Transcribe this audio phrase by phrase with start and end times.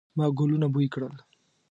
[0.17, 1.15] ما ګلونه بوی کړل